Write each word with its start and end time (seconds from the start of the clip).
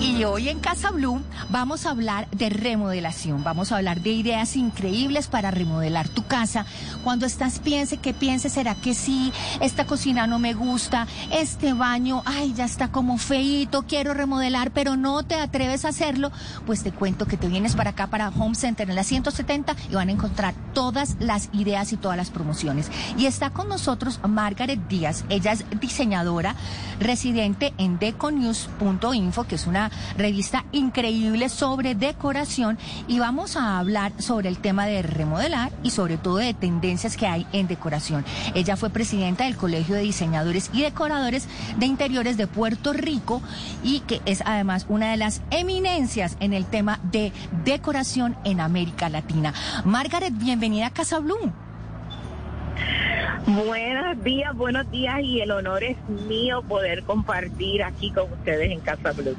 Y 0.00 0.24
hoy 0.24 0.48
en 0.48 0.60
Casa 0.60 0.90
Blue 0.92 1.20
vamos 1.50 1.84
a 1.84 1.90
hablar 1.90 2.26
de 2.30 2.48
remodelación, 2.48 3.44
vamos 3.44 3.70
a 3.70 3.76
hablar 3.76 4.00
de 4.00 4.10
ideas 4.10 4.56
increíbles 4.56 5.28
para 5.28 5.50
remodelar 5.50 6.08
tu 6.08 6.26
casa. 6.26 6.64
Cuando 7.04 7.26
estás 7.26 7.58
piense 7.58 7.98
que 7.98 8.14
piense, 8.14 8.48
será 8.48 8.74
que 8.74 8.94
sí, 8.94 9.30
esta 9.60 9.84
cocina 9.84 10.26
no 10.26 10.38
me 10.38 10.54
gusta, 10.54 11.06
este 11.30 11.74
baño, 11.74 12.22
ay, 12.24 12.54
ya 12.54 12.64
está 12.64 12.88
como 12.88 13.18
feito, 13.18 13.82
quiero 13.86 14.14
remodelar, 14.14 14.70
pero 14.70 14.96
no 14.96 15.22
te 15.22 15.34
atreves 15.34 15.84
a 15.84 15.88
hacerlo, 15.88 16.32
pues 16.64 16.82
te 16.82 16.92
cuento 16.92 17.26
que 17.26 17.36
te 17.36 17.48
vienes 17.48 17.76
para 17.76 17.90
acá 17.90 18.06
para 18.06 18.30
Home 18.30 18.54
Center 18.54 18.88
en 18.88 18.96
la 18.96 19.04
170 19.04 19.76
y 19.90 19.94
van 19.94 20.08
a 20.08 20.12
encontrar 20.12 20.54
todas 20.72 21.16
las 21.20 21.50
ideas 21.52 21.92
y 21.92 21.98
todas 21.98 22.16
las 22.16 22.30
promociones. 22.30 22.90
Y 23.18 23.26
está 23.26 23.50
con 23.50 23.68
nosotros 23.68 24.18
Margaret 24.26 24.80
Díaz, 24.88 25.24
ella 25.28 25.52
es 25.52 25.64
diseñadora 25.78 26.54
residente 27.00 27.74
en 27.76 27.98
deconews.info, 27.98 29.44
que 29.44 29.56
es 29.56 29.66
una 29.66 29.89
revista 30.16 30.64
increíble 30.72 31.48
sobre 31.48 31.94
decoración 31.94 32.78
y 33.08 33.18
vamos 33.18 33.56
a 33.56 33.78
hablar 33.78 34.12
sobre 34.18 34.48
el 34.48 34.58
tema 34.58 34.86
de 34.86 35.02
remodelar 35.02 35.72
y 35.82 35.90
sobre 35.90 36.18
todo 36.18 36.36
de 36.36 36.54
tendencias 36.54 37.16
que 37.16 37.26
hay 37.26 37.46
en 37.52 37.66
decoración. 37.66 38.24
Ella 38.54 38.76
fue 38.76 38.90
presidenta 38.90 39.44
del 39.44 39.56
Colegio 39.56 39.94
de 39.94 40.02
Diseñadores 40.02 40.70
y 40.72 40.82
Decoradores 40.82 41.48
de 41.78 41.86
Interiores 41.86 42.36
de 42.36 42.46
Puerto 42.46 42.92
Rico 42.92 43.42
y 43.82 44.00
que 44.00 44.20
es 44.24 44.42
además 44.44 44.86
una 44.88 45.10
de 45.10 45.16
las 45.16 45.42
eminencias 45.50 46.36
en 46.40 46.52
el 46.52 46.66
tema 46.66 47.00
de 47.10 47.32
decoración 47.64 48.36
en 48.44 48.60
América 48.60 49.08
Latina. 49.08 49.54
Margaret, 49.84 50.32
bienvenida 50.36 50.86
a 50.86 50.90
Casa 50.90 51.18
Blue. 51.18 51.52
Buenos 53.46 54.22
días, 54.22 54.54
buenos 54.54 54.90
días 54.90 55.20
y 55.22 55.40
el 55.40 55.50
honor 55.50 55.82
es 55.82 55.96
mío 56.08 56.62
poder 56.62 57.02
compartir 57.04 57.82
aquí 57.82 58.10
con 58.10 58.30
ustedes 58.32 58.70
en 58.70 58.80
Casa 58.80 59.12
Blue. 59.12 59.34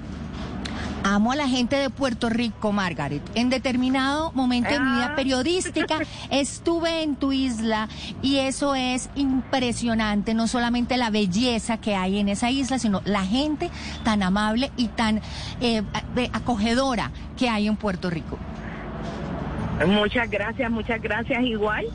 Amo 1.03 1.31
a 1.31 1.35
la 1.35 1.47
gente 1.47 1.75
de 1.77 1.89
Puerto 1.89 2.29
Rico, 2.29 2.71
Margaret. 2.71 3.21
En 3.33 3.49
determinado 3.49 4.31
momento 4.33 4.69
de 4.69 4.79
mi 4.79 4.91
vida 4.91 5.09
Ah. 5.11 5.15
periodística 5.15 5.97
estuve 6.31 7.01
en 7.03 7.15
tu 7.15 7.31
isla 7.31 7.87
y 8.21 8.37
eso 8.37 8.75
es 8.75 9.09
impresionante, 9.15 10.33
no 10.33 10.47
solamente 10.47 10.97
la 10.97 11.09
belleza 11.09 11.77
que 11.77 11.95
hay 11.95 12.19
en 12.19 12.29
esa 12.29 12.51
isla, 12.51 12.77
sino 12.77 13.01
la 13.05 13.23
gente 13.25 13.69
tan 14.03 14.21
amable 14.21 14.71
y 14.77 14.87
tan 14.89 15.21
eh, 15.59 15.81
acogedora 16.33 17.11
que 17.37 17.49
hay 17.49 17.67
en 17.67 17.77
Puerto 17.77 18.09
Rico. 18.09 18.37
Muchas 19.87 20.29
gracias, 20.29 20.69
muchas 20.69 21.01
gracias. 21.01 21.41
Igual, 21.43 21.85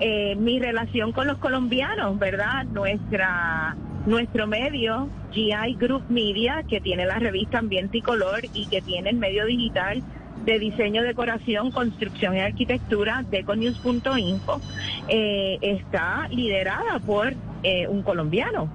eh, 0.00 0.34
mi 0.36 0.58
relación 0.58 1.12
con 1.12 1.28
los 1.28 1.38
colombianos, 1.38 2.18
¿verdad? 2.18 2.64
Nuestra, 2.64 3.76
nuestro 4.06 4.46
medio, 4.46 5.08
GI 5.32 5.74
Group 5.78 6.04
Media, 6.08 6.62
que 6.68 6.80
tiene 6.80 7.04
la 7.06 7.18
revista 7.18 7.58
Ambiente 7.58 7.98
y 7.98 8.02
Color 8.02 8.40
y 8.54 8.66
que 8.66 8.80
tiene 8.80 9.10
el 9.10 9.16
medio 9.16 9.44
digital 9.46 10.02
de 10.44 10.58
diseño, 10.58 11.02
decoración, 11.02 11.72
construcción 11.72 12.36
y 12.36 12.40
arquitectura, 12.40 13.24
deconews.info, 13.30 14.60
eh, 15.08 15.58
está 15.60 16.28
liderada 16.30 17.00
por 17.00 17.34
eh, 17.64 17.88
un 17.88 18.02
colombiano, 18.02 18.68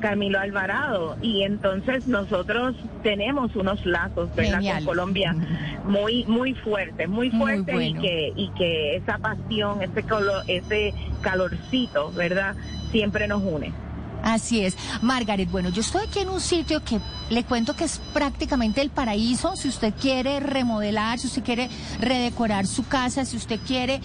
Camilo 0.00 0.38
Alvarado. 0.38 1.16
Y 1.20 1.42
entonces 1.42 2.06
nosotros 2.06 2.74
tenemos 3.02 3.54
unos 3.56 3.84
lazos, 3.84 4.34
¿verdad? 4.34 4.60
Con 4.76 4.84
Colombia 4.86 5.34
muy 5.84 6.24
muy 6.24 6.54
fuerte, 6.54 7.06
muy 7.06 7.30
Muy 7.30 7.38
fuerte 7.40 7.72
bueno. 7.74 8.00
y 8.00 8.02
que 8.02 8.32
y 8.34 8.48
que 8.56 8.96
esa 8.96 9.18
pasión, 9.18 9.82
ese 9.82 10.02
color, 10.04 10.44
ese 10.46 10.94
calorcito, 11.20 12.10
¿verdad? 12.12 12.54
Siempre 12.90 13.28
nos 13.28 13.42
une. 13.42 13.72
Así 14.22 14.64
es. 14.64 14.76
Margaret, 15.02 15.50
bueno, 15.50 15.68
yo 15.70 15.80
estoy 15.80 16.04
aquí 16.06 16.20
en 16.20 16.28
un 16.28 16.40
sitio 16.40 16.82
que 16.84 17.00
le 17.30 17.44
cuento 17.44 17.74
que 17.74 17.84
es 17.84 18.00
prácticamente 18.12 18.80
el 18.80 18.90
paraíso. 18.90 19.56
Si 19.56 19.68
usted 19.68 19.92
quiere 20.00 20.40
remodelar, 20.40 21.18
si 21.18 21.26
usted 21.26 21.42
quiere 21.42 21.68
redecorar 22.00 22.66
su 22.66 22.86
casa, 22.86 23.24
si 23.24 23.36
usted 23.36 23.60
quiere, 23.66 24.00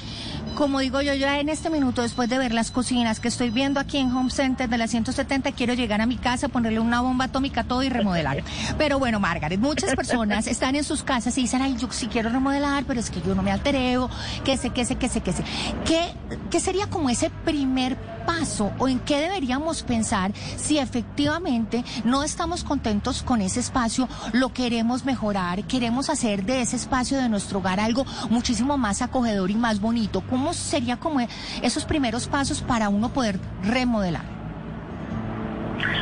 como 0.56 0.80
digo 0.80 1.02
yo, 1.02 1.14
ya 1.14 1.40
en 1.40 1.50
este 1.50 1.70
minuto, 1.70 2.02
después 2.02 2.30
de 2.30 2.38
ver 2.38 2.54
las 2.54 2.72
cocinas 2.72 3.20
que 3.20 3.28
estoy 3.28 3.50
viendo 3.50 3.80
aquí 3.80 3.98
en 3.98 4.12
Home 4.16 4.30
Center 4.30 4.70
de 4.70 4.78
la 4.78 4.88
170, 4.88 5.52
quiero 5.54 5.74
llegar 5.74 6.02
a 6.02 6.06
mi 6.06 6.18
casa, 6.18 6.48
ponerle 6.50 6.80
una 6.80 7.02
bomba 7.02 7.26
atómica 7.26 7.62
a 7.62 7.64
todo 7.64 7.84
y 7.84 7.90
remodelar. 7.90 8.44
Pero 8.78 9.00
bueno, 9.00 9.20
Margaret, 9.20 9.60
muchas 9.60 9.96
personas 9.96 10.48
están 10.48 10.76
en 10.76 10.84
sus 10.84 11.04
casas 11.04 11.38
y 11.38 11.42
dicen, 11.42 11.62
ay, 11.62 11.76
yo 11.78 11.88
sí 11.92 12.08
quiero 12.08 12.30
remodelar, 12.30 12.84
pero 12.86 13.00
es 13.00 13.10
que 13.10 13.22
yo 13.22 13.36
no 13.36 13.44
me 13.44 13.52
altereo, 13.52 14.10
que 14.44 14.58
sé, 14.58 14.70
que 14.72 14.86
sé, 14.86 14.96
que 14.96 15.10
sé, 15.10 15.22
que 15.22 15.34
sé. 15.34 15.44
¿Qué, 15.86 16.12
qué 16.50 16.60
sería 16.60 16.88
como 16.88 17.10
ese 17.10 17.30
primer 17.30 17.98
paso 18.26 18.72
o 18.80 18.88
en 18.88 19.00
qué 19.00 19.20
deberíamos 19.20 19.84
pensar 19.84 20.32
si 20.36 20.78
efectivamente 20.80 21.84
no 22.06 22.24
estamos 22.24 22.64
contentos 22.64 23.24
con 23.24 23.42
ese 23.42 23.60
espacio, 23.60 24.08
lo 24.34 24.54
queremos 24.54 25.06
mejorar, 25.06 25.64
queremos 25.64 26.10
hacer 26.10 26.44
de 26.46 26.62
ese 26.62 26.76
espacio 26.76 27.18
de 27.18 27.30
nuestro 27.30 27.60
hogar 27.60 27.80
algo 27.80 28.06
muchísimo 28.30 28.78
más 28.78 29.02
acogedor 29.02 29.52
y 29.52 29.56
más 29.56 29.80
bonito? 29.80 30.22
¿Cómo 30.30 30.54
sería 30.54 30.98
como 30.98 31.20
esos 31.62 31.86
primeros 31.86 32.28
pasos 32.28 32.62
para 32.62 32.90
uno 32.90 33.10
poder 33.10 33.40
remodelar? 33.64 34.24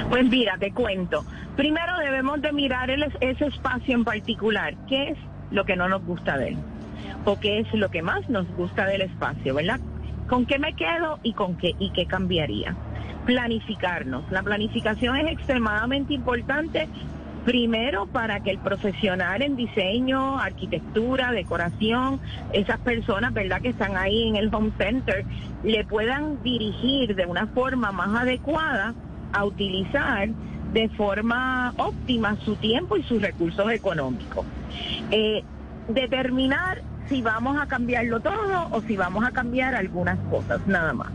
Pues 0.09 0.25
mira, 0.29 0.57
te 0.59 0.71
cuento. 0.73 1.25
Primero 1.55 1.97
debemos 1.97 2.41
de 2.41 2.51
mirar 2.51 2.89
el- 2.89 3.11
ese 3.21 3.45
espacio 3.45 3.93
en 3.95 4.03
particular. 4.03 4.75
¿Qué 4.87 5.09
es 5.09 5.17
lo 5.51 5.65
que 5.65 5.75
no 5.75 5.87
nos 5.87 6.03
gusta 6.05 6.37
de 6.37 6.49
él? 6.49 6.57
¿O 7.25 7.39
qué 7.39 7.59
es 7.59 7.73
lo 7.73 7.89
que 7.89 8.01
más 8.01 8.27
nos 8.29 8.47
gusta 8.55 8.85
del 8.85 9.01
espacio, 9.01 9.53
verdad? 9.55 9.79
¿Con 10.31 10.45
qué 10.45 10.59
me 10.59 10.71
quedo 10.75 11.19
y 11.23 11.33
con 11.33 11.57
qué 11.57 11.75
y 11.77 11.89
qué 11.89 12.05
cambiaría? 12.05 12.73
Planificarnos. 13.25 14.23
La 14.31 14.41
planificación 14.41 15.17
es 15.17 15.29
extremadamente 15.29 16.13
importante. 16.13 16.87
Primero, 17.43 18.05
para 18.05 18.39
que 18.39 18.51
el 18.51 18.57
profesional 18.59 19.41
en 19.41 19.57
diseño, 19.57 20.39
arquitectura, 20.39 21.33
decoración, 21.33 22.21
esas 22.53 22.79
personas, 22.79 23.33
¿verdad?, 23.33 23.61
que 23.61 23.67
están 23.67 23.97
ahí 23.97 24.29
en 24.29 24.37
el 24.37 24.55
home 24.55 24.71
center, 24.77 25.25
le 25.65 25.83
puedan 25.83 26.41
dirigir 26.43 27.13
de 27.13 27.25
una 27.25 27.47
forma 27.47 27.91
más 27.91 28.21
adecuada 28.21 28.93
a 29.33 29.43
utilizar 29.43 30.29
de 30.71 30.87
forma 30.87 31.73
óptima 31.75 32.37
su 32.45 32.55
tiempo 32.55 32.95
y 32.95 33.03
sus 33.03 33.21
recursos 33.21 33.69
económicos. 33.69 34.45
Eh, 35.11 35.43
determinar 35.89 36.83
si 37.11 37.21
vamos 37.21 37.61
a 37.61 37.67
cambiarlo 37.67 38.21
todo 38.21 38.69
o 38.71 38.81
si 38.83 38.95
vamos 38.95 39.25
a 39.25 39.31
cambiar 39.31 39.75
algunas 39.75 40.17
cosas, 40.29 40.65
nada 40.65 40.93
más. 40.93 41.09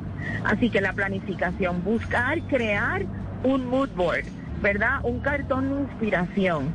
Así 0.44 0.68
que 0.68 0.82
la 0.82 0.92
planificación, 0.92 1.82
buscar 1.82 2.42
crear 2.42 3.06
un 3.42 3.66
mood 3.66 3.88
board, 3.96 4.26
¿verdad? 4.60 5.00
Un 5.04 5.20
cartón 5.20 5.70
de 5.70 5.80
inspiración. 5.84 6.74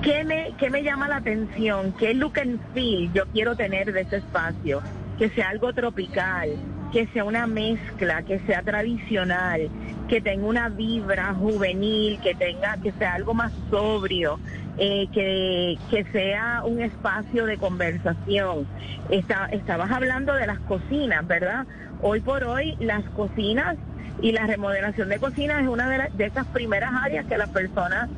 ¿Qué 0.00 0.24
me, 0.24 0.54
¿Qué 0.58 0.70
me 0.70 0.82
llama 0.82 1.06
la 1.06 1.16
atención? 1.16 1.92
¿Qué 1.98 2.14
look 2.14 2.40
and 2.40 2.58
feel 2.72 3.12
yo 3.12 3.26
quiero 3.26 3.56
tener 3.56 3.92
de 3.92 4.00
ese 4.00 4.16
espacio? 4.16 4.80
Que 5.18 5.28
sea 5.28 5.50
algo 5.50 5.74
tropical, 5.74 6.48
que 6.94 7.08
sea 7.08 7.24
una 7.24 7.48
mezcla, 7.48 8.22
que 8.22 8.38
sea 8.46 8.62
tradicional, 8.62 9.68
que 10.08 10.20
tenga 10.20 10.46
una 10.46 10.68
vibra 10.68 11.34
juvenil, 11.34 12.20
que 12.20 12.36
tenga, 12.36 12.76
que 12.76 12.92
sea 12.92 13.14
algo 13.14 13.34
más 13.34 13.52
sobrio, 13.68 14.38
eh, 14.78 15.08
que, 15.12 15.76
que 15.90 16.04
sea 16.12 16.62
un 16.64 16.80
espacio 16.80 17.46
de 17.46 17.58
conversación. 17.58 18.68
Estabas 19.10 19.90
hablando 19.90 20.34
de 20.34 20.46
las 20.46 20.60
cocinas, 20.60 21.26
¿verdad? 21.26 21.66
Hoy 22.00 22.20
por 22.20 22.44
hoy 22.44 22.76
las 22.78 23.02
cocinas 23.10 23.74
y 24.22 24.30
la 24.30 24.46
remodelación 24.46 25.08
de 25.08 25.18
cocinas 25.18 25.62
es 25.62 25.68
una 25.68 25.88
de 25.88 26.24
esas 26.24 26.46
primeras 26.46 26.92
áreas 26.94 27.26
que 27.26 27.36
las 27.36 27.48
personas 27.48 28.08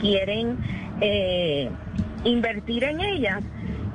quieren 0.00 0.56
eh, 1.02 1.68
invertir 2.24 2.84
en 2.84 3.00
ellas, 3.02 3.42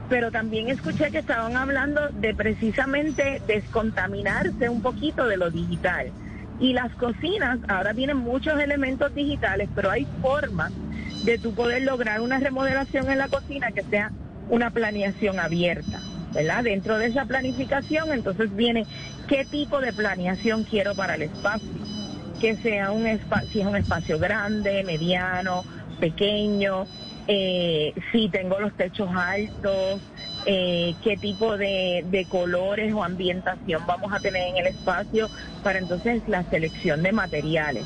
pero 0.10 0.32
también 0.32 0.70
escuché 0.70 1.12
que 1.12 1.20
estaban 1.20 1.56
hablando 1.56 2.10
de 2.10 2.34
precisamente 2.34 3.42
descontaminarse 3.48 4.70
un 4.70 4.82
poquito 4.82 5.28
de 5.28 5.38
lo 5.38 5.50
digital. 5.50 6.12
Y 6.60 6.74
las 6.74 6.94
cocinas, 6.96 7.60
ahora 7.68 7.94
tienen 7.94 8.18
muchos 8.18 8.60
elementos 8.60 9.14
digitales, 9.14 9.70
pero 9.76 9.92
hay 9.92 10.08
formas 10.22 10.72
de 11.24 11.38
tú 11.38 11.54
poder 11.54 11.84
lograr 11.84 12.22
una 12.22 12.40
remodelación 12.40 13.10
en 13.10 13.18
la 13.18 13.28
cocina 13.28 13.72
que 13.72 13.84
sea 13.84 14.12
una 14.50 14.72
planeación 14.72 15.40
abierta, 15.40 16.02
¿verdad? 16.34 16.64
Dentro 16.64 16.98
de 16.98 17.08
esa 17.08 17.26
planificación, 17.26 18.12
entonces 18.12 18.56
viene 18.56 18.86
qué 19.28 19.46
tipo 19.46 19.82
de 19.82 19.94
planeación 19.94 20.64
quiero 20.64 20.96
para 20.96 21.16
el 21.16 21.24
espacio 21.24 21.88
que 22.40 22.56
sea 22.58 22.92
un 22.92 23.08
espacio, 23.08 23.50
si 23.52 23.62
es 23.62 23.66
un 23.66 23.76
espacio 23.76 24.20
grande, 24.20 24.84
mediano, 24.84 25.64
pequeño, 26.00 26.86
eh, 27.28 27.94
si 28.12 28.30
tengo 28.30 28.60
los 28.60 28.74
techos 28.74 29.10
altos, 29.16 30.02
eh, 30.46 30.96
qué 31.04 31.18
tipo 31.18 31.58
de, 31.58 32.06
de 32.08 32.26
colores 32.26 32.94
o 32.94 33.04
ambientación 33.04 33.86
vamos 33.86 34.14
a 34.14 34.20
tener 34.20 34.48
en 34.48 34.58
el 34.58 34.68
espacio 34.68 35.30
para 35.64 35.80
entonces 35.80 36.24
la 36.28 36.44
selección 36.50 37.04
de 37.04 37.12
materiales. 37.12 37.86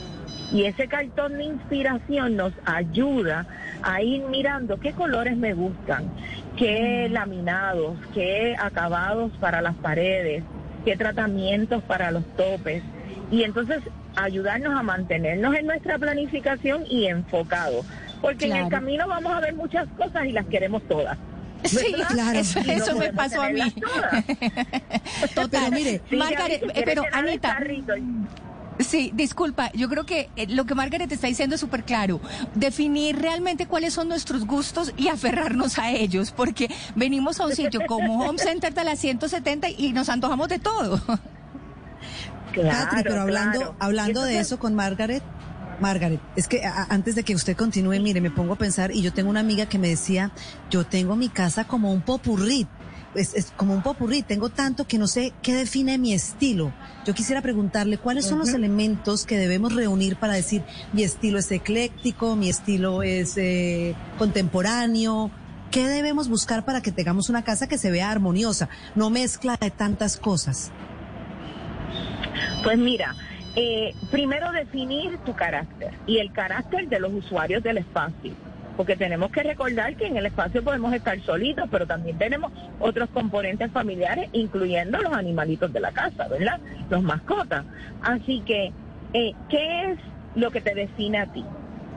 Y 0.54 0.66
ese 0.66 0.88
cartón 0.88 1.38
de 1.38 1.46
inspiración 1.46 2.36
nos 2.36 2.54
ayuda 2.66 3.48
a 3.84 4.02
ir 4.02 4.24
mirando 4.24 4.78
qué 4.80 4.92
colores 4.92 5.38
me 5.38 5.54
gustan, 5.54 6.12
qué 6.58 7.08
laminados, 7.10 7.98
qué 8.14 8.56
acabados 8.60 9.32
para 9.40 9.62
las 9.62 9.76
paredes, 9.76 10.44
qué 10.84 10.98
tratamientos 10.98 11.82
para 11.84 12.12
los 12.12 12.26
topes. 12.36 12.84
Y 13.32 13.44
entonces 13.44 13.80
ayudarnos 14.16 14.78
a 14.78 14.84
mantenernos 14.84 15.56
en 15.56 15.68
nuestra 15.68 15.98
planificación 15.98 16.84
y 16.90 17.08
enfocados. 17.08 17.86
Porque 18.22 18.46
en 18.46 18.56
el 18.56 18.70
camino 18.70 19.08
vamos 19.08 19.34
a 19.34 19.40
ver 19.40 19.56
muchas 19.56 19.88
cosas 19.98 20.26
y 20.26 20.32
las 20.32 20.46
queremos 20.48 20.82
todas. 20.88 21.18
Sí, 21.64 21.94
claro. 22.08 22.40
Eso, 22.40 22.96
me 22.98 23.14
pasó 23.14 23.42
a 23.42 23.50
mí. 23.50 23.62
Total. 25.36 25.50
Pero 25.52 25.72
mire, 25.72 26.02
Margaret, 26.12 26.64
eh, 26.74 26.82
pero 26.86 27.04
Anita. 27.12 27.58
Sí, 28.80 29.12
disculpa, 29.14 29.72
yo 29.74 29.90
creo 29.90 30.06
que 30.06 30.30
eh, 30.36 30.48
lo 30.48 30.66
que 30.66 30.74
Margaret 30.74 31.12
está 31.12 31.28
diciendo 31.28 31.56
es 31.56 31.62
súper 31.62 31.84
claro. 31.84 32.20
Definir 32.56 33.20
realmente 33.20 33.68
cuáles 33.68 33.94
son 33.94 34.08
nuestros 34.08 34.46
gustos 34.46 34.94
y 34.98 35.08
aferrarnos 35.08 35.78
a 35.78 35.92
ellos, 35.92 36.32
porque 36.32 36.70
venimos 36.96 37.40
a 37.40 37.46
un 37.46 37.56
sitio 37.56 37.82
como 37.88 38.26
Home 38.28 38.40
Center 38.40 38.74
de 38.74 38.84
la 38.84 38.96
170 38.96 39.70
y 39.70 39.94
nos 39.94 40.10
antojamos 40.10 40.48
de 40.48 40.60
todo. 40.60 41.02
Claro, 42.54 42.90
pero 43.04 43.22
hablando, 43.22 43.76
hablando 43.80 44.24
de 44.24 44.40
eso 44.40 44.60
con 44.60 44.76
Margaret, 44.76 45.24
Margaret, 45.82 46.22
es 46.36 46.48
que 46.48 46.62
antes 46.64 47.16
de 47.16 47.24
que 47.24 47.36
usted 47.36 47.58
continúe, 47.58 48.00
mire, 48.00 48.22
me 48.22 48.32
pongo 48.32 48.54
a 48.54 48.58
pensar 48.58 48.92
y 48.92 49.02
yo 49.02 49.12
tengo 49.12 49.30
una 49.30 49.40
amiga 49.40 49.66
que 49.66 49.80
me 49.80 49.90
decía, 49.90 50.32
yo 50.70 50.86
tengo 50.86 51.16
mi 51.16 51.28
casa 51.28 51.66
como 51.66 51.92
un 51.92 52.02
popurrí, 52.02 52.68
es, 53.16 53.52
como 53.58 53.74
un 53.74 53.82
popurrí, 53.82 54.22
tengo 54.22 54.50
tanto 54.50 54.86
que 54.88 54.98
no 54.98 55.08
sé 55.08 55.34
qué 55.42 55.54
define 55.54 55.98
mi 55.98 56.14
estilo. 56.14 56.72
Yo 57.06 57.14
quisiera 57.14 57.42
preguntarle 57.42 57.98
cuáles 57.98 58.26
son 58.26 58.40
los 58.40 58.50
elementos 58.50 59.26
que 59.26 59.38
debemos 59.38 59.74
reunir 59.74 60.16
para 60.16 60.34
decir 60.34 60.64
mi 60.94 61.04
estilo 61.04 61.40
es 61.40 61.52
ecléctico, 61.52 62.36
mi 62.36 62.50
estilo 62.50 63.04
es 63.04 63.38
eh, 63.38 63.96
contemporáneo. 64.18 65.32
¿Qué 65.72 65.88
debemos 65.88 66.30
buscar 66.30 66.64
para 66.64 66.82
que 66.82 66.92
tengamos 66.92 67.30
una 67.30 67.44
casa 67.44 67.68
que 67.68 67.78
se 67.78 67.92
vea 67.92 68.12
armoniosa, 68.12 68.70
no 68.96 69.10
mezcla 69.10 69.58
de 69.60 69.72
tantas 69.72 70.18
cosas? 70.18 70.72
Pues 72.64 72.78
mira, 72.78 73.16
eh, 73.56 73.94
primero 74.10 74.52
definir 74.52 75.18
tu 75.20 75.34
carácter 75.34 75.92
y 76.08 76.20
el 76.20 76.32
carácter 76.32 76.88
de 76.88 77.00
los 77.00 77.14
usuarios 77.14 77.62
del 77.64 77.80
espacio. 77.80 78.34
Porque 78.78 78.96
tenemos 78.96 79.32
que 79.32 79.44
recordar 79.44 79.96
que 79.96 80.08
en 80.08 80.18
el 80.18 80.26
espacio 80.26 80.64
podemos 80.64 80.94
estar 80.94 81.20
solitos, 81.22 81.68
pero 81.70 81.86
también 81.86 82.18
tenemos 82.18 82.52
otros 82.80 83.10
componentes 83.10 83.70
familiares, 83.72 84.30
incluyendo 84.32 85.00
los 85.00 85.14
animalitos 85.14 85.72
de 85.74 85.82
la 85.82 85.92
casa, 85.92 86.28
¿verdad? 86.30 86.60
Los 86.90 87.04
mascotas. 87.04 87.66
Así 88.02 88.42
que, 88.46 88.72
eh, 89.14 89.34
¿qué 89.50 89.92
es 89.92 90.00
lo 90.36 90.52
que 90.52 90.62
te 90.62 90.74
define 90.74 91.20
a 91.20 91.26
ti? 91.28 91.44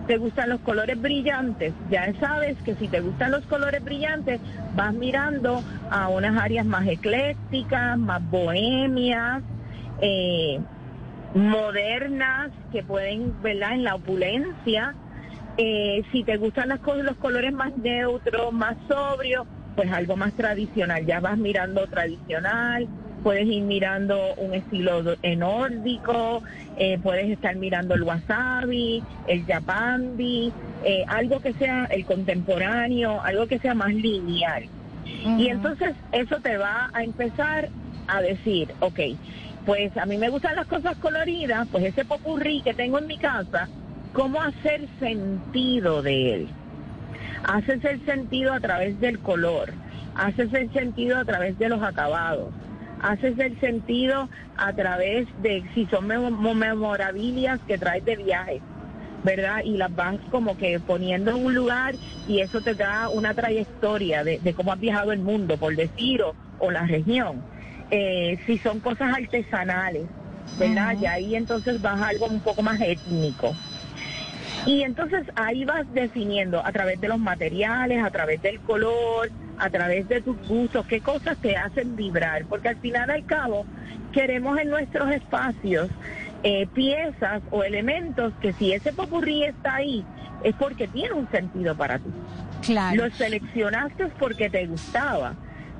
¿Te 0.08 0.18
gustan 0.18 0.50
los 0.50 0.60
colores 0.60 1.00
brillantes? 1.00 1.72
Ya 1.90 2.12
sabes 2.20 2.58
que 2.64 2.74
si 2.74 2.88
te 2.88 3.00
gustan 3.00 3.30
los 3.30 3.46
colores 3.46 3.82
brillantes, 3.82 4.40
vas 4.74 4.92
mirando 4.92 5.62
a 5.90 6.08
unas 6.08 6.36
áreas 6.36 6.66
más 6.66 6.86
eclécticas, 6.86 7.96
más 7.96 8.22
bohemias, 8.28 9.42
eh, 10.02 10.60
modernas 11.34 12.50
que 12.72 12.82
pueden, 12.82 13.40
¿verdad? 13.42 13.74
En 13.74 13.84
la 13.84 13.96
opulencia. 13.96 14.94
Eh, 15.56 16.02
si 16.10 16.24
te 16.24 16.36
gustan 16.36 16.68
las 16.68 16.80
cosas, 16.80 17.04
los 17.04 17.16
colores 17.16 17.52
más 17.52 17.76
neutros, 17.76 18.52
más 18.52 18.76
sobrios, 18.88 19.46
pues 19.76 19.90
algo 19.92 20.16
más 20.16 20.32
tradicional. 20.34 21.04
Ya 21.06 21.20
vas 21.20 21.38
mirando 21.38 21.86
tradicional, 21.86 22.88
puedes 23.22 23.46
ir 23.46 23.62
mirando 23.62 24.34
un 24.36 24.54
estilo 24.54 25.02
nórdico, 25.36 26.42
eh, 26.76 26.98
puedes 27.02 27.30
estar 27.30 27.56
mirando 27.56 27.94
el 27.94 28.02
wasabi, 28.02 29.02
el 29.26 29.46
yapandi, 29.46 30.52
eh, 30.84 31.04
algo 31.08 31.40
que 31.40 31.54
sea 31.54 31.86
el 31.86 32.04
contemporáneo, 32.04 33.22
algo 33.22 33.46
que 33.46 33.58
sea 33.58 33.74
más 33.74 33.94
lineal. 33.94 34.64
Y 35.38 35.48
entonces 35.48 35.94
eso 36.12 36.40
te 36.40 36.56
va 36.56 36.90
a 36.92 37.02
empezar 37.02 37.68
a 38.08 38.20
decir, 38.20 38.72
ok, 38.80 39.00
pues 39.64 39.96
a 39.96 40.06
mí 40.06 40.18
me 40.18 40.28
gustan 40.28 40.56
las 40.56 40.66
cosas 40.66 40.96
coloridas, 40.98 41.66
pues 41.70 41.84
ese 41.84 42.04
popurrí 42.04 42.60
que 42.62 42.74
tengo 42.74 42.98
en 42.98 43.06
mi 43.06 43.16
casa, 43.16 43.68
¿cómo 44.12 44.40
hacer 44.42 44.86
sentido 44.98 46.02
de 46.02 46.34
él? 46.34 46.48
Haces 47.44 47.84
el 47.84 48.04
sentido 48.04 48.52
a 48.52 48.60
través 48.60 49.00
del 49.00 49.18
color, 49.20 49.72
haces 50.14 50.52
el 50.52 50.72
sentido 50.72 51.18
a 51.18 51.24
través 51.24 51.58
de 51.58 51.68
los 51.68 51.82
acabados, 51.82 52.52
haces 53.02 53.38
el 53.38 53.58
sentido 53.60 54.28
a 54.56 54.72
través 54.72 55.26
de 55.42 55.64
si 55.74 55.86
son 55.86 56.06
memorabilias 56.06 57.60
que 57.66 57.78
traes 57.78 58.04
de 58.04 58.16
viaje, 58.16 58.60
¿verdad? 59.24 59.62
Y 59.64 59.76
las 59.76 59.94
vas 59.94 60.16
como 60.30 60.56
que 60.58 60.78
poniendo 60.80 61.30
en 61.30 61.44
un 61.44 61.54
lugar 61.54 61.94
y 62.28 62.40
eso 62.40 62.60
te 62.60 62.74
da 62.74 63.08
una 63.08 63.34
trayectoria 63.34 64.24
de, 64.24 64.54
cómo 64.54 64.72
has 64.72 64.80
viajado 64.80 65.12
el 65.12 65.20
mundo, 65.20 65.56
por 65.56 65.74
decir, 65.74 66.22
o 66.58 66.70
la 66.70 66.86
región. 66.86 67.53
Eh, 67.96 68.40
si 68.44 68.58
son 68.58 68.80
cosas 68.80 69.16
artesanales, 69.16 70.02
¿verdad? 70.58 70.96
Y 71.00 71.06
ahí 71.06 71.36
entonces 71.36 71.80
vas 71.80 72.00
a 72.00 72.08
algo 72.08 72.26
un 72.26 72.40
poco 72.40 72.60
más 72.60 72.80
étnico. 72.80 73.54
Y 74.66 74.82
entonces 74.82 75.24
ahí 75.36 75.64
vas 75.64 75.86
definiendo 75.92 76.58
a 76.66 76.72
través 76.72 77.00
de 77.00 77.06
los 77.06 77.20
materiales, 77.20 78.02
a 78.02 78.10
través 78.10 78.42
del 78.42 78.58
color, 78.58 79.30
a 79.58 79.70
través 79.70 80.08
de 80.08 80.20
tus 80.22 80.36
gustos, 80.48 80.84
qué 80.86 81.02
cosas 81.02 81.38
te 81.38 81.56
hacen 81.56 81.94
vibrar, 81.94 82.46
porque 82.46 82.70
al 82.70 82.78
final 82.78 83.08
al 83.10 83.24
cabo 83.26 83.64
queremos 84.10 84.58
en 84.58 84.70
nuestros 84.70 85.12
espacios 85.12 85.88
eh, 86.42 86.66
piezas 86.74 87.42
o 87.52 87.62
elementos 87.62 88.32
que 88.40 88.54
si 88.54 88.72
ese 88.72 88.92
popurrí 88.92 89.44
está 89.44 89.76
ahí 89.76 90.04
es 90.42 90.52
porque 90.56 90.88
tiene 90.88 91.12
un 91.12 91.30
sentido 91.30 91.76
para 91.76 92.00
ti. 92.00 92.10
Claro. 92.62 93.04
Lo 93.04 93.10
seleccionaste 93.12 94.08
porque 94.18 94.50
te 94.50 94.66
gustaba 94.66 95.36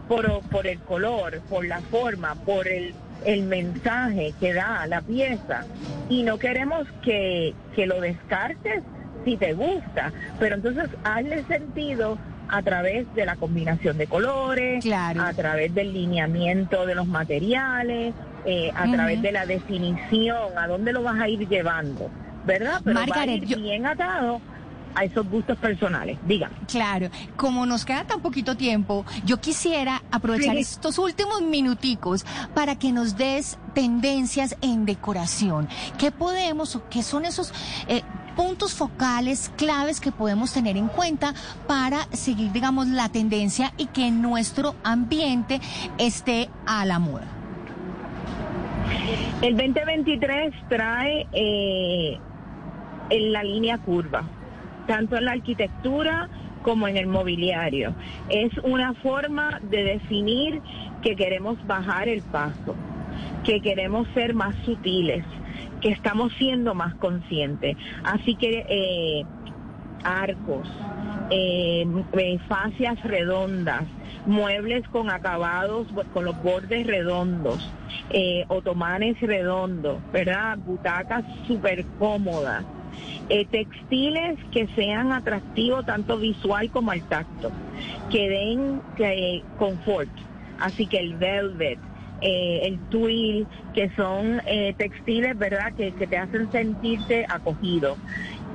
por, 0.09 0.41
por 0.51 0.67
el 0.67 0.79
color, 0.81 1.41
por 1.49 1.67
la 1.67 1.81
forma, 1.81 2.35
por 2.35 2.69
el, 2.69 2.95
el 3.25 3.43
mensaje 3.45 4.35
que 4.41 4.53
da 4.53 4.87
la 4.87 5.01
pieza. 5.01 5.65
Y 6.09 6.23
no 6.23 6.39
queremos 6.39 6.87
que, 7.03 7.55
que 7.75 7.87
lo 7.87 8.01
descartes 8.01 8.83
si 9.25 9.37
te 9.37 9.55
gusta, 9.55 10.12
pero 10.39 10.56
entonces 10.56 10.91
hazle 11.03 11.45
sentido 11.45 12.19
a 12.49 12.62
través 12.62 13.12
de 13.15 13.25
la 13.25 13.37
combinación 13.37 13.97
de 13.97 14.06
colores, 14.06 14.85
a 14.93 15.33
través 15.33 15.75
del 15.75 15.95
lineamiento 15.95 16.85
de 16.85 16.95
los 16.95 17.06
materiales, 17.06 18.15
eh, 18.45 18.71
a 18.75 18.91
través 18.91 19.23
de 19.23 19.33
la 19.33 19.47
definición, 19.47 20.59
a 20.59 20.67
dónde 20.67 20.93
lo 20.93 21.03
vas 21.03 21.19
a 21.21 21.29
ir 21.29 21.49
llevando, 21.49 22.11
¿verdad? 22.45 22.83
Pero 22.85 23.01
va 23.01 23.23
a 23.23 23.27
ir 23.27 23.47
bien 23.47 23.87
atado 23.87 24.43
a 24.94 25.05
esos 25.05 25.29
gustos 25.29 25.58
personales. 25.58 26.19
Diga. 26.26 26.50
Claro, 26.69 27.08
como 27.37 27.67
nos 27.67 27.85
queda 27.85 28.05
tan 28.05 28.20
poquito 28.20 28.56
tiempo, 28.56 29.05
yo 29.25 29.41
quisiera 29.41 30.02
aprovechar 30.11 30.56
estos 30.56 30.99
últimos 30.99 31.43
minuticos 31.43 32.25
para 32.55 32.76
que 32.79 32.93
nos 32.93 33.17
des 33.17 33.58
tendencias 33.75 34.56
en 34.61 34.87
decoración. 34.87 35.69
¿Qué 35.99 36.11
podemos 36.11 36.76
o 36.76 36.88
qué 36.88 37.02
son 37.02 37.25
esos 37.25 37.52
eh, 37.88 38.02
puntos 38.37 38.75
focales, 38.75 39.50
claves 39.56 40.00
que 40.00 40.12
podemos 40.12 40.52
tener 40.52 40.76
en 40.76 40.88
cuenta 40.88 41.35
para 41.67 42.02
seguir, 42.13 42.53
digamos, 42.53 42.89
la 42.89 43.08
tendencia 43.08 43.72
y 43.77 43.86
que 43.86 44.10
nuestro 44.10 44.74
ambiente 44.84 45.60
esté 45.98 46.48
a 46.67 46.84
la 46.84 46.98
moda? 46.98 47.27
El 49.43 49.56
2023 49.56 50.55
trae 50.69 51.27
eh, 51.32 52.19
en 53.10 53.32
la 53.32 53.43
línea 53.43 53.79
curva 53.79 54.24
tanto 54.86 55.17
en 55.17 55.24
la 55.24 55.32
arquitectura 55.32 56.29
como 56.64 56.88
en 56.88 56.96
el 56.96 57.06
mobiliario. 57.06 57.94
Es 58.29 58.50
una 58.64 58.94
forma 58.94 59.60
de 59.62 59.84
definir 59.84 60.60
que 61.03 61.14
queremos 61.14 61.64
bajar 61.67 62.08
el 62.08 62.22
paso, 62.22 62.74
que 63.44 63.60
queremos 63.60 64.08
ser 64.14 64.34
más 64.34 64.56
sutiles, 64.64 65.24
que 65.81 65.91
estamos 65.91 66.32
siendo 66.38 66.74
más 66.74 66.94
conscientes. 66.94 67.76
Así 68.03 68.34
que 68.34 68.64
eh, 68.69 69.24
arcos, 70.03 70.67
eh, 71.31 71.86
eh, 72.14 72.38
fascias 72.48 73.00
redondas, 73.05 73.82
muebles 74.24 74.88
con 74.88 75.10
acabados, 75.10 75.86
con 76.14 76.24
los 76.24 76.43
bordes 76.43 76.86
redondos, 76.86 77.70
otomanes 78.48 79.20
redondos, 79.20 79.98
¿verdad? 80.12 80.56
Butacas 80.56 81.24
súper 81.46 81.84
cómodas. 81.98 82.64
Eh, 83.31 83.47
textiles 83.51 84.39
que 84.53 84.67
sean 84.75 85.11
atractivos 85.11 85.87
tanto 85.87 86.19
visual 86.19 86.71
como 86.71 86.91
al 86.91 87.03
tacto, 87.09 87.51
que 88.11 88.29
den 88.29 88.83
confort. 89.59 90.11
Así 90.61 90.87
que 90.87 90.99
el 90.99 91.15
velvet, 91.15 91.79
eh, 92.21 92.61
el 92.65 92.79
twill, 92.91 93.47
que 93.73 93.91
son 93.97 94.43
eh, 94.47 94.75
textiles, 94.77 95.39
¿verdad?, 95.39 95.73
que, 95.75 95.93
que 95.93 96.07
te 96.07 96.19
hacen 96.19 96.53
sentirte 96.53 97.25
acogido. 97.29 97.97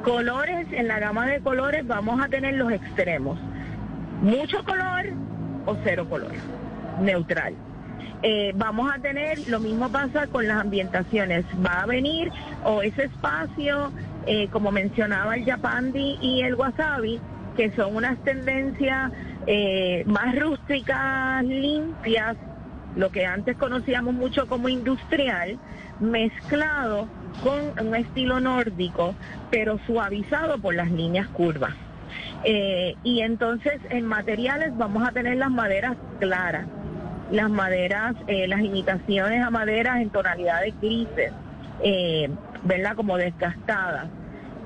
Colores, 0.03 0.67
en 0.71 0.87
la 0.87 0.99
gama 0.99 1.25
de 1.25 1.39
colores 1.39 1.85
vamos 1.87 2.21
a 2.21 2.29
tener 2.29 2.53
los 2.53 2.71
extremos. 2.71 3.39
Mucho 4.21 4.63
color 4.65 5.13
o 5.65 5.75
cero 5.83 6.07
color, 6.07 6.31
neutral. 7.01 7.55
Eh, 8.21 8.51
vamos 8.55 8.91
a 8.93 8.99
tener, 8.99 9.47
lo 9.47 9.59
mismo 9.61 9.89
pasa 9.89 10.27
con 10.27 10.45
las 10.45 10.57
ambientaciones, 10.57 11.45
va 11.65 11.81
a 11.81 11.85
venir 11.85 12.31
o 12.65 12.81
ese 12.81 13.05
espacio, 13.05 13.91
eh, 14.31 14.47
como 14.51 14.71
mencionaba 14.71 15.35
el 15.37 15.43
Yapandi 15.43 16.19
y 16.21 16.41
el 16.43 16.53
Wasabi, 16.53 17.19
que 17.57 17.71
son 17.71 17.95
unas 17.95 18.15
tendencias 18.23 19.11
eh, 19.47 20.03
más 20.05 20.37
rústicas, 20.37 21.43
limpias, 21.43 22.37
lo 22.95 23.09
que 23.09 23.25
antes 23.25 23.57
conocíamos 23.57 24.13
mucho 24.13 24.45
como 24.45 24.69
industrial, 24.69 25.57
mezclado 25.99 27.07
con 27.41 27.87
un 27.87 27.95
estilo 27.95 28.39
nórdico, 28.39 29.15
pero 29.49 29.79
suavizado 29.87 30.59
por 30.59 30.75
las 30.75 30.91
líneas 30.91 31.27
curvas. 31.29 31.73
Eh, 32.43 32.95
y 33.03 33.21
entonces 33.21 33.81
en 33.89 34.05
materiales 34.05 34.77
vamos 34.77 35.07
a 35.07 35.11
tener 35.11 35.37
las 35.37 35.49
maderas 35.49 35.97
claras, 36.19 36.67
las 37.31 37.49
maderas, 37.49 38.13
las 38.27 38.61
imitaciones 38.61 39.43
a 39.43 39.49
maderas 39.49 40.01
en 40.01 40.11
tonalidades 40.11 40.75
grises, 40.79 41.33
¿verdad? 42.63 42.95
Como 42.95 43.17
desgastadas. 43.17 44.18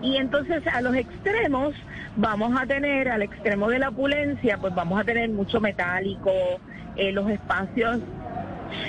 Y 0.03 0.17
entonces 0.17 0.61
a 0.67 0.81
los 0.81 0.95
extremos 0.95 1.73
vamos 2.17 2.59
a 2.59 2.65
tener, 2.65 3.09
al 3.09 3.23
extremo 3.23 3.69
de 3.69 3.79
la 3.79 3.89
opulencia, 3.89 4.57
pues 4.57 4.75
vamos 4.75 4.99
a 4.99 5.03
tener 5.03 5.29
mucho 5.29 5.59
metálico, 5.61 6.31
eh, 6.95 7.11
los 7.11 7.29
espacios 7.29 7.99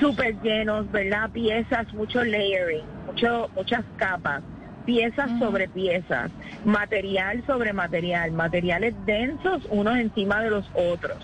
súper 0.00 0.40
llenos, 0.42 0.90
¿verdad? 0.90 1.30
Piezas, 1.30 1.92
mucho 1.94 2.22
layering, 2.24 2.84
mucho, 3.06 3.48
muchas 3.54 3.84
capas, 3.96 4.42
piezas 4.84 5.30
sobre 5.38 5.68
piezas, 5.68 6.30
material 6.64 7.44
sobre 7.46 7.72
material, 7.72 8.32
materiales 8.32 8.94
densos 9.06 9.66
unos 9.70 9.96
encima 9.96 10.42
de 10.42 10.50
los 10.50 10.68
otros. 10.74 11.18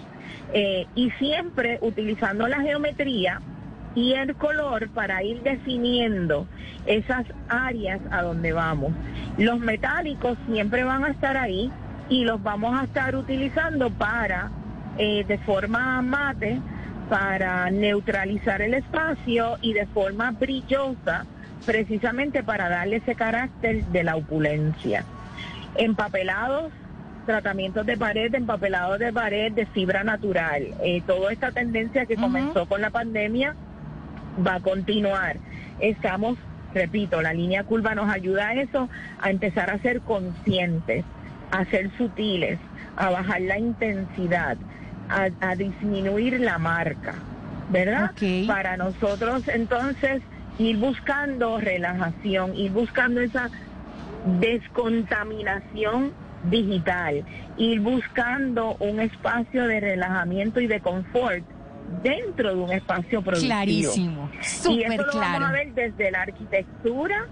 Eh, 0.53 0.87
y 0.95 1.11
siempre 1.13 1.79
utilizando 1.83 2.47
la 2.49 2.61
geometría 2.61 3.41
y 3.95 4.13
el 4.13 4.35
color 4.37 4.89
para 4.91 5.23
ir 5.23 5.43
definiendo 5.43 6.47
esas 6.87 7.27
áreas 7.49 8.01
a 8.11 8.23
donde 8.23 8.53
vamos. 8.53 8.93
Los 9.37 9.59
metálicos 9.59 10.39
siempre 10.47 10.85
van 10.85 11.05
a 11.05 11.09
estar 11.09 11.37
ahí 11.37 11.71
y 12.09 12.25
los 12.25 12.43
vamos 12.43 12.79
a 12.79 12.85
estar 12.85 13.15
utilizando 13.17 13.91
para, 13.91 14.51
eh, 14.99 15.25
de 15.27 15.39
forma 15.39 16.03
mate, 16.03 16.61
para 17.09 17.71
neutralizar 17.71 18.63
el 18.63 18.75
espacio 18.75 19.59
y 19.61 19.73
de 19.73 19.87
forma 19.87 20.31
brillosa, 20.33 21.27
precisamente 21.67 22.43
para 22.43 22.69
darle 22.69 22.97
ese 22.97 23.15
carácter 23.15 23.85
de 23.87 24.05
la 24.05 24.17
opulencia. 24.17 25.05
Empapelados, 25.77 26.73
tratamientos 27.27 27.85
de 27.87 27.97
pared, 27.97 28.35
empapelados 28.35 28.99
de 28.99 29.13
pared 29.13 29.53
de 29.53 29.67
fibra 29.67 30.05
natural. 30.05 30.69
Eh, 30.83 31.03
toda 31.07 31.33
esta 31.33 31.51
tendencia 31.51 32.07
que 32.07 32.17
comenzó 32.17 32.67
con 32.67 32.81
la 32.81 32.91
pandemia 32.91 33.55
va 34.47 34.57
a 34.57 34.61
continuar. 34.61 35.37
Estamos, 35.81 36.39
repito, 36.75 37.23
la 37.23 37.33
línea 37.33 37.65
curva 37.65 37.95
nos 37.95 38.13
ayuda 38.13 38.49
a 38.49 38.55
eso, 38.55 38.89
a 39.21 39.31
empezar 39.31 39.71
a 39.71 39.79
ser 39.79 40.01
conscientes, 40.03 41.05
a 41.51 41.65
ser 41.67 41.91
sutiles, 41.97 42.59
a 42.97 43.11
bajar 43.11 43.41
la 43.43 43.59
intensidad, 43.59 44.57
a, 45.09 45.57
disminuir 45.57 46.41
la 46.41 46.59
marca, 46.59 47.15
¿verdad? 47.71 48.13
Para 48.47 48.77
nosotros 48.77 49.43
entonces 49.49 50.23
ir 50.59 50.77
buscando 50.77 51.59
relajación, 51.59 52.55
ir 52.55 52.71
buscando 52.71 53.21
esa 53.21 53.51
descontaminación 54.39 56.13
digital, 56.45 57.25
ir 57.57 57.81
buscando 57.81 58.77
un 58.79 59.01
espacio 59.01 59.67
de 59.67 59.81
relajamiento 59.81 60.61
y 60.61 60.67
de 60.67 60.81
confort 60.81 61.45
dentro 62.03 62.51
de 62.51 62.57
un 62.57 62.73
espacio 62.73 63.23
productivo. 63.23 63.49
Clarísimo, 63.49 64.31
y 64.69 64.83
eso 64.83 65.03
lo 65.03 65.19
vamos 65.19 65.43
a 65.43 65.53
ver 65.53 65.75
desde 65.75 66.11
la 66.11 66.23
arquitectura, 66.23 67.27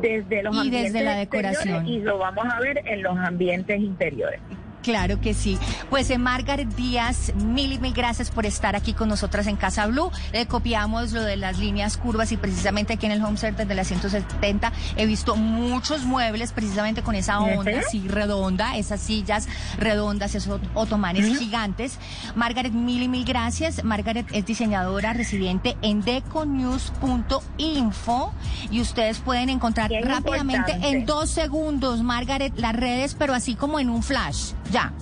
desde 0.00 0.42
los 0.42 0.64
y 0.64 0.70
desde 0.70 1.02
la 1.02 1.16
decoración 1.16 1.86
y 1.86 2.00
lo 2.00 2.18
vamos 2.18 2.46
a 2.46 2.60
ver 2.60 2.82
en 2.86 3.02
los 3.02 3.16
ambientes 3.16 3.80
interiores. 3.80 4.40
Claro 4.82 5.20
que 5.20 5.34
sí. 5.34 5.58
Pues 5.90 6.10
eh, 6.10 6.18
Margaret 6.18 6.68
Díaz, 6.68 7.32
mil 7.34 7.72
y 7.72 7.78
mil 7.78 7.92
gracias 7.92 8.30
por 8.30 8.46
estar 8.46 8.76
aquí 8.76 8.94
con 8.94 9.08
nosotras 9.08 9.46
en 9.46 9.56
Casa 9.56 9.86
Blue. 9.86 10.10
Le 10.32 10.46
copiamos 10.46 11.12
lo 11.12 11.22
de 11.22 11.36
las 11.36 11.58
líneas 11.58 11.96
curvas 11.96 12.32
y 12.32 12.36
precisamente 12.36 12.94
aquí 12.94 13.06
en 13.06 13.12
el 13.12 13.22
Home 13.22 13.36
Center 13.36 13.66
de 13.66 13.74
la 13.74 13.84
170 13.84 14.72
he 14.96 15.06
visto 15.06 15.36
muchos 15.36 16.04
muebles 16.04 16.52
precisamente 16.52 17.02
con 17.02 17.14
esa 17.14 17.40
onda 17.40 17.80
así 17.80 18.06
redonda, 18.08 18.76
esas 18.76 19.00
sillas 19.00 19.48
redondas, 19.78 20.34
esos 20.34 20.60
otomanes 20.74 21.38
gigantes. 21.38 21.98
Margaret, 22.34 22.72
mil 22.72 23.02
y 23.02 23.08
mil 23.08 23.24
gracias. 23.24 23.84
Margaret 23.84 24.26
es 24.32 24.46
diseñadora 24.46 25.12
residente 25.12 25.76
en 25.82 26.00
deconews.info 26.02 28.32
y 28.70 28.80
ustedes 28.80 29.18
pueden 29.18 29.50
encontrar 29.50 29.90
rápidamente 30.02 30.72
en 30.82 31.06
dos 31.06 31.30
segundos, 31.30 32.02
Margaret, 32.02 32.52
las 32.56 32.74
redes, 32.74 33.14
pero 33.14 33.34
así 33.34 33.54
como 33.54 33.78
en 33.80 33.90
un 33.90 34.02
flash. 34.02 34.52
Ya. 34.70 34.92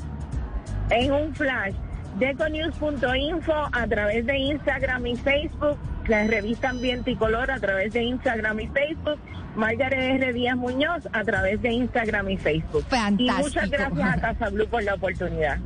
En 0.90 1.12
un 1.12 1.34
flash. 1.34 1.74
Deconews.info 2.18 3.68
a 3.72 3.86
través 3.86 4.26
de 4.26 4.38
Instagram 4.38 5.06
y 5.06 5.16
Facebook. 5.16 5.78
La 6.08 6.24
revista 6.24 6.70
Ambiente 6.70 7.10
y 7.12 7.16
Color 7.16 7.50
a 7.50 7.60
través 7.60 7.92
de 7.92 8.02
Instagram 8.02 8.60
y 8.60 8.68
Facebook. 8.68 9.18
Margaret 9.54 10.22
R. 10.22 10.32
Díaz 10.32 10.56
Muñoz 10.56 11.08
a 11.12 11.24
través 11.24 11.60
de 11.62 11.72
Instagram 11.72 12.30
y 12.30 12.36
Facebook. 12.36 12.84
Fantástico. 12.88 13.34
Y 13.38 13.42
muchas 13.42 13.70
gracias 13.70 14.16
a 14.16 14.20
Casa 14.20 14.48
Blue 14.50 14.68
por 14.68 14.82
la 14.82 14.94
oportunidad. 14.94 15.58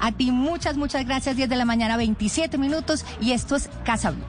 A 0.00 0.12
ti 0.12 0.30
muchas, 0.30 0.76
muchas 0.76 1.04
gracias. 1.06 1.36
10 1.36 1.48
de 1.48 1.56
la 1.56 1.64
mañana, 1.64 1.96
27 1.96 2.58
minutos. 2.58 3.04
Y 3.20 3.32
esto 3.32 3.56
es 3.56 3.68
Casa 3.84 4.10
Blue. 4.10 4.24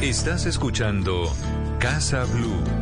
Estás 0.00 0.46
escuchando 0.46 1.30
Casa 1.78 2.24
Blue. 2.24 2.77